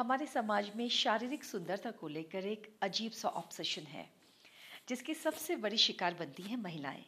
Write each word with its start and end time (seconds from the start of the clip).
हमारे 0.00 0.26
समाज 0.26 0.70
में 0.76 0.88
शारीरिक 0.88 1.44
सुंदरता 1.44 1.90
को 1.90 2.08
लेकर 2.08 2.44
एक 2.46 2.78
अजीब 2.82 3.12
सा 3.12 3.28
ऑब्सेशन 3.28 3.82
है, 3.82 4.10
जिसकी 4.88 5.14
सबसे 5.14 5.56
बड़ी 5.56 5.76
शिकार 5.76 6.14
बनती 6.14 6.42
हैं 6.42 6.56
महिलाएँ। 6.56 7.04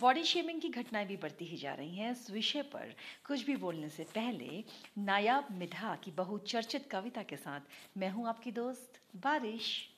बॉडी 0.00 0.24
शेमिंग 0.24 0.60
की 0.60 0.68
घटनाएँ 0.68 1.06
भी 1.06 1.16
बढ़ती 1.16 1.44
ही 1.44 1.56
जा 1.56 1.74
रही 1.74 1.96
हैं। 1.96 2.10
इस 2.12 2.30
विषय 2.30 2.62
पर 2.62 2.94
कुछ 3.26 3.44
भी 3.46 3.56
बोलने 3.56 3.88
से 3.88 4.04
पहले 4.04 4.64
नायाब 4.98 5.48
मिधा 5.52 5.94
की 5.96 6.10
बहुचर्चित 6.10 6.88
कविता 6.90 7.22
के 7.22 7.36
साथ 7.36 7.60
मैं 7.96 8.10
हूँ 8.10 8.28
आपकी 8.28 8.50
दोस्त 8.50 9.00
बारिश। 9.16 9.88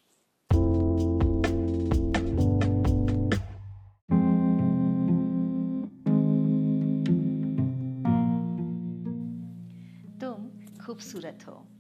खूबसूरत 10.87 11.45
हो। 11.49 11.80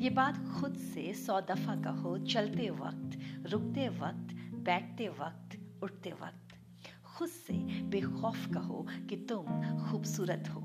ये 0.00 0.10
बात 0.10 0.44
खुद 0.46 0.74
से 0.74 1.14
सौ 1.14 1.40
दफ़ा 1.40 1.76
कहो, 1.76 2.18
चलते 2.18 2.70
वक्त, 2.70 3.18
रुकते 3.50 3.88
वक्त, 3.88 4.54
बैठते 4.54 5.08
वक्त, 5.08 5.80
उठते 5.82 6.10
वक्त। 6.10 6.54
खुद 7.04 7.28
से 7.28 7.82
बेखौफ 7.82 8.46
कहो 8.54 8.86
कि 9.08 9.16
तुम 9.16 9.44
खूबसूरत 9.86 10.44
हो। 10.48 10.62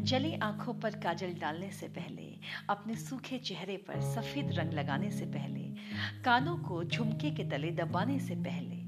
जली 0.00 0.34
आँखों 0.34 0.74
पर 0.74 0.90
काजल 0.90 1.34
डालने 1.34 1.70
से 1.70 1.88
पहले, 1.88 2.40
अपने 2.70 2.96
सूखे 2.96 3.38
चेहरे 3.38 3.76
पर 3.76 4.00
सफ़ेद 4.00 4.52
रंग 4.52 4.72
लगाने 4.72 5.10
से 5.10 5.26
पहले, 5.26 5.74
कानों 6.22 6.56
को 6.56 6.84
झुमके 6.84 7.30
के 7.30 7.44
तले 7.44 7.70
दबाने 7.70 8.18
से 8.20 8.34
पहले 8.34 8.83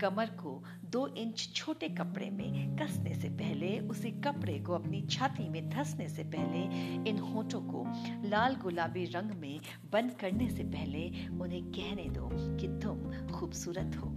कमर 0.00 0.26
को 0.26 0.64
दो 0.84 1.06
इंच 1.06 1.52
छोटे 1.54 1.88
कपड़े 1.88 2.30
में 2.30 2.76
कसने 2.76 3.14
से 3.14 3.28
पहले, 3.28 3.78
उसी 3.78 4.10
कपड़े 4.10 4.58
को 4.58 4.72
अपनी 4.72 5.02
छाती 5.02 5.48
में 5.48 5.70
धसने 5.70 6.08
से 6.08 6.24
पहले, 6.24 6.62
इन 7.10 7.18
होठों 7.18 7.60
को 7.60 7.84
लाल 8.28 8.54
गुलाबी 8.54 9.04
रंग 9.04 9.30
में 9.30 9.60
बंद 9.92 10.12
करने 10.12 10.48
से 10.48 10.64
पहले 10.64 11.28
उन्हें 11.28 11.62
कहने 11.62 12.04
दो 12.04 12.28
कि 12.32 12.68
तुम 12.68 13.28
खूबसूरत 13.32 13.96
हो। 13.96 14.08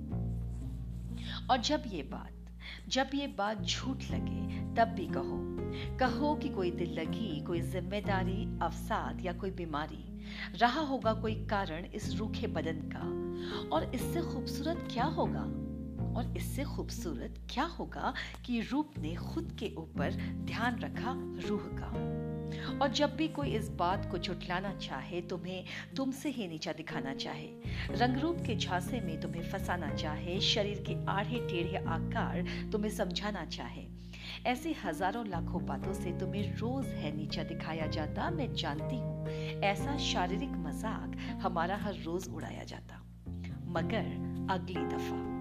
और 1.52 1.58
जब 1.58 1.84
ये 1.88 2.04
बात, 2.04 2.34
जब 2.88 3.10
ये 3.16 3.28
बात 3.28 3.62
झूठ 3.62 3.98
लगे, 4.12 4.60
तब 4.76 4.88
भी 4.88 5.08
कहो। 5.08 5.60
कहो 5.98 6.36
कि 6.36 6.50
कोई 6.50 6.72
दिल 6.72 7.00
लगी, 7.00 7.42
कोई 7.42 7.62
ज़िम्मेदारी, 7.62 8.60
अवसाद 8.62 9.22
या 9.22 9.34
कोई 9.34 9.52
बीमारी। 9.52 10.20
रहा 10.56 10.82
होगा 10.82 11.14
कोई 11.14 11.36
कारण 11.46 11.86
इस 11.86 12.16
रूखे 12.16 12.48
बदन 12.48 12.82
का। 12.96 13.20
और 13.76 13.96
इससे 13.96 14.22
खूबसूरत 14.22 14.88
क्या 14.94 15.04
होगा? 15.04 15.69
और 16.16 16.34
इससे 16.38 16.64
खूबसूरत 16.64 17.40
क्या 17.50 17.64
होगा 17.64 18.14
कि 18.46 18.62
रूप 18.62 18.94
ने 18.98 19.16
खुद 19.16 19.56
के 19.60 19.74
ऊपर 19.78 20.12
ध्यान 20.46 20.80
रखा 20.80 21.14
रूह 21.48 21.68
का। 21.80 22.18
और 22.82 22.88
जब 22.88 23.16
भी 23.16 23.28
कोई 23.28 23.50
इस 23.56 23.70
बात 23.70 24.10
को 24.12 24.18
झुटलाना 24.18 24.74
चाहे, 24.74 25.22
तुम्हें 25.22 25.66
तुमसे 25.98 26.30
ही 26.30 26.48
नीचा 26.48 26.72
दिखाना 26.74 27.14
चाहे 27.14 27.48
रंग 27.92 28.18
रूप 28.18 28.38
के 28.48 28.56
झांसे 28.56 29.02
में 29.02 29.20
तुम्हें 29.22 29.50
फंसाना 29.52 29.94
चाहे, 29.96 30.40
शरीर 30.40 30.84
के 30.88 30.96
आढ़े 31.06 31.40
टेढ़े 31.48 31.78
आकार 31.78 32.70
तुम्हें 32.72 32.92
समझाना 32.92 33.46
चाहे, 33.46 33.86
ऐसी 34.46 34.76
हज़ारों 34.84 35.26
लाखों 35.28 35.66
बातों 35.66 35.94
से 35.94 36.12
तुम्हें 36.20 36.56
रोज 36.58 36.86
है 36.86 37.16
नीचा 37.18 37.44
दिखाया 37.44 37.88
जाता, 37.88 38.30
मैं 38.30 38.54
जानती 38.54 38.96
हूँ, 38.96 39.28
ऐसा 39.64 39.98
शारीरिक 39.98 40.52
मज़ाक 40.58 41.18
हमारा 41.42 41.78
हर 41.78 42.02
रोज 42.04 42.28
उड़ाया 42.30 42.64
जाता। 42.64 43.02
मगर 43.72 44.48
अगली 44.52 44.86
दफ़ा। 44.86 45.39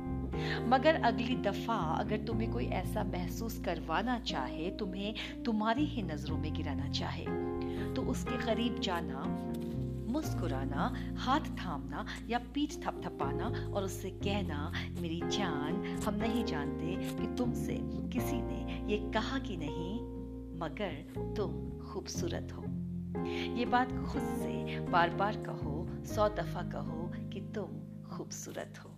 मगर 0.68 0.94
अगली 0.94 1.36
दफ़ा 1.36 1.74
अगर 1.74 2.16
तुम्हें 2.16 2.50
कोई 2.52 2.64
ऐसा 2.64 3.04
महसूस 3.04 3.58
करवाना 3.58 4.18
चाहे, 4.18 4.70
तुम्हें 4.70 5.42
तुम्हारी 5.44 5.84
ही 5.84 6.02
नज़रों 6.02 6.38
में 6.38 6.52
गिराना 6.54 6.88
चाहे 6.88 7.24
तो 7.94 8.02
उसके 8.02 8.44
करीब 8.46 8.78
जाना, 8.78 9.24
मुस्कुराना, 10.12 10.92
हाथ 11.18 11.40
थामना 11.40 12.04
या 12.28 12.38
पीठ 12.38 12.72
थपथपाना 12.72 13.46
और 13.74 13.82
उससे 13.82 14.10
कहना, 14.10 14.72
मेरी 15.00 15.20
जान, 15.24 15.84
हम 16.06 16.14
नहीं 16.14 16.44
जानते 16.44 16.96
कि 16.96 17.34
तुमसे 17.36 17.78
किसी 18.12 18.40
ने 18.42 18.92
ये 18.92 18.98
कहा 19.12 19.38
कि 19.38 19.56
नहीं, 19.56 19.94
मगर 20.58 21.34
तुम 21.36 21.52
खूबसूरत 21.86 22.52
हो। 22.52 22.62
ये 23.58 23.66
बात 23.66 23.92
खुद 23.92 24.22
से 24.22 24.80
बार 24.80 25.10
बार 25.10 25.36
कहो, 25.36 25.86
सौ 26.04 26.28
दफ़ा 26.28 26.62
कहो 26.62 27.12
कि 27.32 27.40
तुम 27.54 27.80
खूबसूरत 28.10 28.84
हो। 28.84 28.97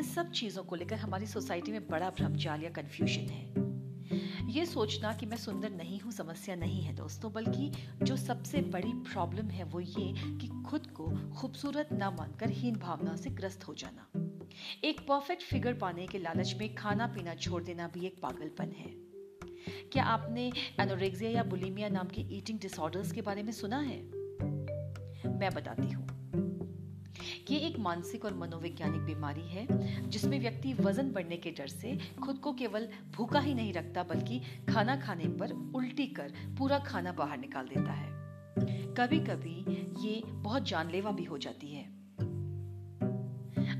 इन 0.00 0.06
सब 0.06 0.30
चीज़ों 0.30 0.62
को 0.64 0.76
लेकर 0.76 0.96
हमारी 0.96 1.26
सोसाइटी 1.26 1.72
में 1.72 1.88
बड़ा 1.88 2.10
भ्रमजाल 2.10 2.62
या 2.62 2.70
कंफ्यूजन 2.70 3.26
है। 3.28 4.50
ये 4.50 4.66
सोचना 4.66 5.12
कि 5.12 5.26
मैं 5.26 5.36
सुंदर 5.36 5.70
नहीं 5.70 6.00
हूँ, 6.00 6.12
समस्या 6.12 6.54
नहीं 6.54 6.82
है 6.82 6.94
दोस्तों, 6.94 7.32
बल्कि 7.32 7.70
जो 8.02 8.16
सबसे 8.16 8.60
बड़ी 8.60 8.92
प्रॉब्लम 8.92 9.48
है 9.48 9.64
वो 9.64 9.80
ये 9.80 10.12
कि 10.38 10.62
खुद 10.62 10.86
को 10.86 11.08
खूबसूरत 11.34 11.88
ना 11.92 12.10
मानकर 12.10 12.50
हीन 12.50 12.76
भावना 12.76 13.16
से 13.16 13.30
ग्रस्त 13.30 13.68
हो 13.68 13.74
जाना। 13.74 14.10
एक 14.84 15.00
परफेक्ट 15.00 15.42
फिगर 15.42 15.74
पाने 15.74 16.06
के 16.06 16.18
लालच 16.18 16.54
में 16.58 16.74
खाना 16.74 17.06
पीना 17.06 17.34
छोड़ 17.34 17.62
देना 17.62 17.88
भी 17.88 18.06
एक 18.06 18.20
पागलपन 18.22 18.72
है। 18.78 18.90
क्या 19.92 20.04
आपने 20.04 20.52
एनोरेक्सिया 20.80 21.30
या 21.30 21.42
बुलिमिया 21.42 21.88
नाम 21.88 22.08
के 22.08 22.36
ईटिंग 22.36 22.58
डिसऑर्डर्स 22.58 23.12
के 23.12 23.22
बारे 23.22 23.42
में 23.42 23.52
सुना 23.52 23.78
है? 23.78 24.02
मैं 25.38 25.50
बताती 25.54 25.90
हूँ। 25.90 26.19
ये 27.50 27.58
एक 27.58 27.78
मानसिक 27.78 28.24
और 28.24 28.34
मनोवैज्ञानिक 28.34 29.00
बीमारी 29.00 29.48
है, 29.48 29.66
जिसमें 30.08 30.40
व्यक्ति 30.40 30.74
वज़न 30.74 31.12
बढ़ने 31.12 31.36
के 31.36 31.50
डर 31.50 31.66
से 31.66 31.98
खुद 32.22 32.38
को 32.38 32.52
केवल 32.52 32.88
भूखा 33.16 33.40
ही 33.40 33.54
नहीं 33.54 33.72
रखता, 33.72 34.02
बल्कि 34.02 34.40
खाना 34.68 34.96
खाने 34.96 35.24
पर 35.24 35.72
उल्टी 35.74 36.06
कर 36.06 36.32
पूरा 36.58 36.78
खाना 36.78 37.12
बाहर 37.12 37.38
निकाल 37.38 37.66
देता 37.66 37.92
है। 37.92 38.20
कभी 38.94 39.20
कभी 39.20 39.64
ये 40.08 40.22
बहुत 40.26 40.62
जानलेवा 40.62 41.10
भी 41.10 41.24
हो 41.24 41.38
जाती 41.38 41.74
है। 41.74 42.00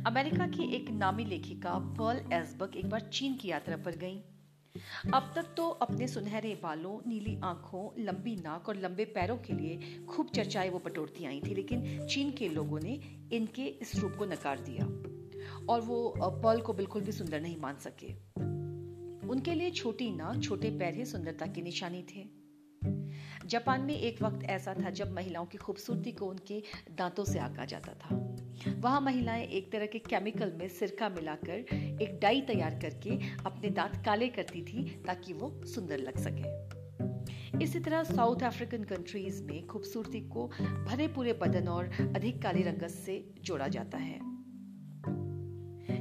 अमेरिका 0.05 0.47
की 0.47 0.75
एक 0.75 0.91
नामी 0.91 1.25
लेखिका 1.25 1.79
पर्ल 1.79 2.33
एसबर्ग 2.33 2.77
एक 2.77 2.89
बार 2.89 3.01
चीन 3.01 3.35
की 3.35 3.49
यात्रा 3.49 3.77
पर 3.77 3.97
गई। 3.97 4.23
अब 5.15 5.33
तक 5.35 5.55
तो 5.57 5.69
अपने 5.69 6.09
सुनहरे 6.09 6.61
बालों, 6.63 7.09
नीली 7.09 7.39
आँखों, 7.45 8.03
लंबी 8.05 8.37
नाक 8.37 8.69
और 8.69 8.77
लंबे 8.77 9.05
पैरों 9.05 9.37
के 9.37 9.53
लिए 9.53 10.05
खूब 10.09 10.29
चर्चाएँ 10.29 10.71
वो 10.71 10.79
बटोरती 10.79 11.25
आई 11.25 11.43
थी, 11.47 11.55
लेकिन 11.55 12.07
चीन 12.07 12.31
के 12.31 12.49
लोगों 12.49 12.81
ने 12.81 13.01
इनके 13.33 13.63
इस 13.63 13.97
रूप 13.97 14.15
को 14.19 14.25
नकार 14.25 14.59
दिया। 14.59 14.87
और 15.69 15.81
वो 15.81 16.15
पर्ल 16.19 16.61
को 16.61 16.73
बिल्कुल 16.73 17.03
भी 17.03 17.13
सुंदर 17.13 17.41
नहीं 17.41 17.61
मान 17.61 17.77
सके। 17.77 18.13
उनके 19.29 19.55
लिए 19.55 19.71
छोटी 19.71 20.11
नाक, 20.11 20.43
छोटे 20.43 20.71
पैर 20.71 20.95
ही 20.95 21.05
सुंदरता 21.05 21.47
की 21.47 21.63
निशानी 21.63 22.03
थे। 22.03 22.40
जापान 23.51 23.81
में 23.81 23.95
एक 23.95 24.23
वक्त 24.23 24.45
ऐसा 24.45 24.75
था 24.75 24.91
जब 24.91 25.13
महिलाओं 25.13 25.47
की 25.47 25.59
खूबसूरती 25.59 26.13
को 26.13 26.27
उनके 26.27 26.63
दांतों 26.91 27.25
से 27.25 27.39
आका 27.39 27.65
जाता 27.65 27.93
था। 27.93 28.37
वहाँ 28.79 29.01
महिलाएँ 29.01 29.47
एक 29.47 29.73
तरह 29.73 29.87
के 29.87 29.99
केमिकल 29.99 30.53
में 30.53 30.69
सिरका 30.69 31.09
मिलाकर 31.09 31.53
एक 32.03 32.19
डाई 32.23 32.41
तैयार 32.41 32.79
करके 32.83 33.11
अपने 33.47 33.71
दांत 33.71 34.05
काले 34.05 34.29
करती 34.29 34.63
थी 34.63 35.03
ताकि 35.07 35.33
वो 35.33 35.61
सुंदर 35.65 35.99
लग 35.99 36.19
सके। 36.19 36.71
इसी 37.65 37.81
तरह 37.81 38.03
साउथ 38.03 38.43
अफ्रीकन 38.43 38.85
कंट्रीज़ 38.85 39.43
में 39.43 39.67
खूबसूरती 39.67 40.21
को 40.21 40.47
भरे 40.89 41.09
पूरे 41.09 41.33
बदन 41.33 41.69
और 41.69 41.85
अधिक 42.17 42.43
काले 42.43 42.63
रंगत 42.63 42.89
से 42.89 43.35
जोड़ा 43.43 43.69
जाता 43.69 43.99
है। 43.99 44.30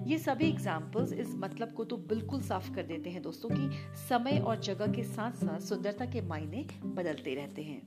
ये 0.08 0.18
सभी 0.18 0.48
एग्जाम्पल्स 0.50 1.14
इस 1.14 1.28
मतलब 1.36 1.72
को 1.72 1.84
तो 1.84 1.98
बिल्कुल 1.98 2.42
साफ़ 2.42 2.74
कर 2.76 2.84
देते 2.84 3.10
हैं 3.10 3.22
दोस्तों 3.22 3.50
कि 3.50 3.70
समय 4.10 4.40
और 4.40 4.60
जगह 4.60 4.88
के 4.88 5.04
साथ 5.04 5.32
साथ 5.32 5.60
सुंदरता 5.60 6.06
के 6.06 6.22
मायने 6.22 6.66
बदलते 6.86 7.36
रहते 7.36 7.64
हैं। 7.64 7.82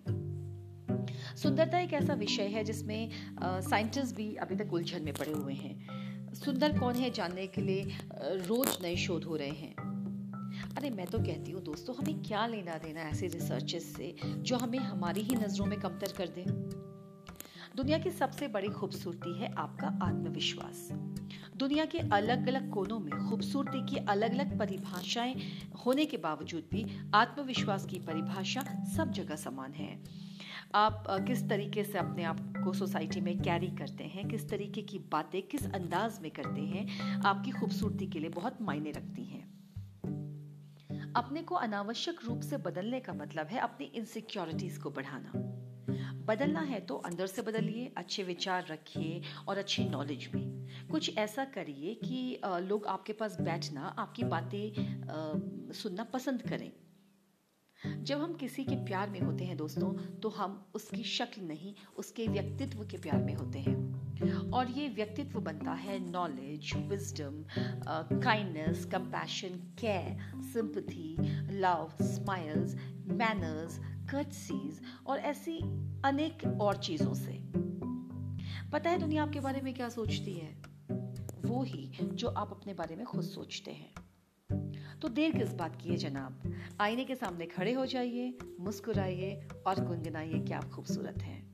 सुंदरता 1.37 1.79
एक 1.79 1.93
ऐसा 1.93 2.15
विषय 2.15 2.43
है 2.43 2.65
जिसमें 2.65 3.11
साइंटिस्ट 3.43 4.17
भी 4.17 4.35
अभी 4.35 4.57
तक 4.57 4.73
उलझन 4.73 5.03
में 5.03 5.15
पड़े 5.15 5.33
हुए 5.33 5.55
हैं। 5.55 6.35
सुंदर 6.35 6.79
कौन 6.79 6.95
है 6.95 7.11
जानने 7.11 7.47
के 7.47 7.61
लिए 7.61 7.85
रोज 8.19 8.79
नए 8.83 8.97
शोध 8.97 9.25
हो 9.25 9.37
रहे 9.37 9.49
हैं। 9.49 9.75
अरे, 10.77 10.91
मैं 10.91 11.07
तो 11.07 11.19
कहती 11.19 11.51
हूँ 11.51 11.63
दोस्तों, 11.63 11.95
हमें 11.97 12.23
क्या 12.23 12.47
लेना 12.47 12.79
देना 12.79 13.01
ऐसे 13.01 13.27
रिसर्चेस 13.27 13.95
से 13.97 14.15
जो 14.23 14.57
हमें 14.57 14.79
हमारी 14.79 15.21
ही 15.21 15.37
नज़रों 15.37 15.67
में 15.67 15.81
कमतर 15.81 16.13
कर 16.13 16.29
दे? 16.29 16.45
दुनिया 17.77 17.99
की 17.99 18.11
सबसे 18.11 18.49
बड़ी 18.49 18.69
खूबसूरती 18.69 19.39
है 19.39 19.53
आपका 19.55 19.99
आत्मविश्वास। 20.03 20.89
दुनिया 21.63 21.85
के 21.85 21.99
अलग 21.99 22.49
अलग 22.49 22.71
कोनों 22.71 22.99
में 23.01 23.31
खूबसूरती 23.31 23.87
की 23.87 23.97
अलग 23.97 24.33
अलग 24.33 24.59
परिभाषाएँ 24.59 25.35
होने 25.87 26.07
के 26.07 26.17
बावजूद 26.17 26.65
भी 26.73 26.87
आत्मविश्वास 27.15 27.87
की 27.87 27.99
परिभाषा 27.99 28.61
सब 28.97 29.13
जगह 29.13 29.37
समान 29.37 29.73
है। 29.73 30.03
आप 30.75 31.05
किस 31.11 31.49
तरीके 31.49 31.85
से 31.85 31.99
अपने 31.99 32.25
आप 32.25 32.41
को 32.65 32.73
सोसाइटी 32.73 33.21
में 33.21 33.39
कैरी 33.43 33.67
करते 33.67 34.05
हैं, 34.05 34.29
किस 34.29 34.49
तरीके 34.49 34.83
की 34.83 34.99
बातें 34.99 35.43
किस 35.43 35.73
अंदाज 35.73 36.21
में 36.23 36.31
करते 36.31 36.61
हैं, 36.61 37.01
आपकी 37.21 37.51
खूबसूरती 37.51 38.07
के 38.07 38.19
लिए 38.19 38.31
बहुत 38.31 38.63
मायने 38.63 38.91
रखती 38.91 39.25
हैं। 39.25 39.45
अपने 41.17 41.43
को 41.43 41.55
अनावश्यक 41.55 42.17
रूप 42.25 42.41
से 42.41 42.57
बदलने 42.57 43.01
का 43.01 43.13
मतलब 43.13 43.47
है 43.47 43.59
अपनी 43.59 43.87
इनसिक्योरिटीज 43.87 44.79
को 44.79 44.91
बढ़ाना। 44.91 45.52
बदलना 46.27 46.61
है 46.63 46.81
तो 46.81 46.97
अंदर 46.97 47.27
से 47.27 47.43
बदलिए, 47.43 47.93
अच्छे 47.97 48.23
विचार 48.23 48.67
रखिए 48.71 49.23
और 49.49 49.59
अच्छी 49.59 49.85
नॉलेज 49.87 50.29
भी। 50.33 50.43
कुछ 50.91 51.17
ऐसा 51.19 51.45
करिए 51.55 51.95
कि 52.05 52.41
लोग 52.63 52.87
आपके 52.87 53.13
पास 53.13 53.41
बैठना, 53.41 53.95
आपकी 53.99 54.25
बातें 54.27 55.73
सुनना 55.75 56.05
पसंद 56.05 56.43
करें। 56.43 56.71
जब 57.79 58.21
हम 58.21 58.35
किसी 58.35 58.65
के 58.65 58.75
प्यार 58.85 59.11
में 59.11 59.21
होते 59.21 59.45
हैं 59.45 59.57
दोस्तों 59.57 59.93
तो 60.21 60.29
हम 60.31 60.65
उसकी 60.75 61.03
शक्ल 61.05 61.43
नहीं, 61.43 61.75
उसके 61.99 62.27
व्यक्तित्व 62.29 62.85
के 62.87 62.97
प्यार 62.99 63.23
में 63.23 63.35
होते 63.35 63.59
हैं। 63.59 64.51
और 64.53 64.71
ये 64.71 64.89
व्यक्तित्व 64.89 65.41
बनता 65.41 65.73
है 65.77 65.99
knowledge 66.01 66.73
wisdom 66.89 67.43
kindness 68.21 68.85
compassion 68.85 69.57
care 69.81 70.43
sympathy 70.53 71.17
love 71.59 71.93
smiles 72.03 72.75
manners 73.13 73.81
courtesies 74.13 74.81
और 75.07 75.19
ऐसी 75.19 75.59
अनेक 76.05 76.61
और 76.61 76.77
चीज़ों 76.77 77.15
से। 77.15 77.33
पता 78.71 78.91
है 78.91 78.99
दुनिया 78.99 79.23
आपके 79.23 79.41
बारे 79.41 79.61
में 79.61 79.75
क्या 79.75 79.89
सोचती 79.89 80.35
है? 80.35 80.63
वो 81.45 81.63
ही 81.63 81.93
जो 82.03 82.29
आप 82.29 82.51
अपने 82.51 82.75
बारे 82.75 82.97
में 82.97 83.07
खुद 83.07 83.23
सोचते 83.23 83.71
हैं। 83.71 83.95
तो 85.01 85.09
देर 85.09 85.39
किस 85.39 85.55
बात 85.55 85.77
की 85.77 85.89
है 85.89 85.97
जनाब? 85.97 86.53
आईने 86.81 87.05
के 87.05 87.15
सामने 87.15 87.47
खड़े 87.47 87.73
हो 87.73 87.87
जाइए, 87.87 88.39
मुस्कुराइए 88.61 89.49
और 89.67 89.85
गुनगुनाइए 89.85 90.41
कि 90.41 90.53
आप 90.53 90.65
खूबसूरत 90.65 91.23
हैं। 91.23 91.53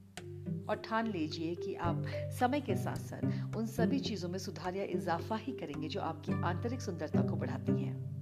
और 0.67 0.77
ठान 0.77 1.07
लीजिए 1.07 1.55
कि 1.55 1.75
आप 1.75 2.03
समय 2.41 2.61
के 2.61 2.77
साथ 2.77 2.97
साथ 2.97 3.57
उन 3.57 3.67
सभी 3.67 4.01
चीज़ों 4.01 4.29
में 4.29 4.39
सुधार 4.39 4.77
या 4.77 4.85
इजाफा 4.85 5.37
ही 5.37 5.53
करेंगे 5.53 5.89
जो 5.89 6.01
आपकी 6.01 6.33
आंतरिक 6.33 6.81
सुंदरता 6.81 7.23
को 7.23 7.37
बढ़ाती 7.37 7.83
हैं। 7.83 8.18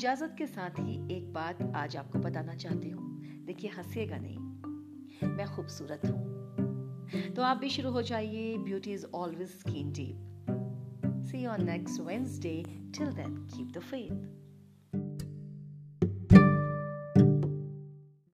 इजाज़त 0.00 0.34
के 0.38 0.46
साथ 0.46 0.70
ही 0.70 1.16
एक 1.16 1.32
बात 1.32 1.72
आज 1.76 1.96
आपको 1.96 2.18
बताना 2.18 2.54
चाहती 2.54 2.90
हूँ। 2.90 3.20
देखिए, 3.44 3.70
हंसिएगा 3.70 4.16
नहीं। 4.16 4.38
मैं 5.28 5.46
खूबसूरत 5.46 6.00
हूँ। 6.06 7.32
तो 7.32 7.42
आप 7.42 7.56
भी 7.56 7.68
शुरू 7.68 7.90
हो 7.90 8.02
जाइए। 8.02 8.58
Beauty 8.58 8.92
is 8.92 9.06
always 9.14 9.48
skin 9.48 9.92
deep 9.92 10.46
see 11.24 11.46
on 11.46 11.64
next 11.64 12.00
Wednesday 12.00 12.62
till 12.68 13.12
then 13.12 13.36
keep 13.36 13.66
the 13.66 13.78
faith. 13.78 14.39